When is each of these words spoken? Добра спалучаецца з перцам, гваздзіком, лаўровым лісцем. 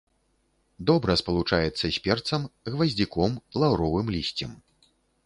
Добра 0.89 1.15
спалучаецца 1.21 1.85
з 1.97 2.01
перцам, 2.07 2.47
гваздзіком, 2.73 3.37
лаўровым 3.65 4.07
лісцем. 4.17 4.51